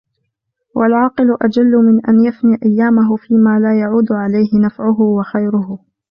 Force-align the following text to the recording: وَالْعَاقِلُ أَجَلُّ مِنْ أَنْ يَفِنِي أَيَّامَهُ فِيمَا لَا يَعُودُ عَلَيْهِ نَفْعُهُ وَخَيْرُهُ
وَالْعَاقِلُ 0.75 1.37
أَجَلُّ 1.41 1.71
مِنْ 1.77 2.05
أَنْ 2.05 2.21
يَفِنِي 2.25 2.57
أَيَّامَهُ 2.65 3.15
فِيمَا 3.15 3.59
لَا 3.59 3.79
يَعُودُ 3.79 4.11
عَلَيْهِ 4.11 4.49
نَفْعُهُ 4.65 5.01
وَخَيْرُهُ 5.01 5.79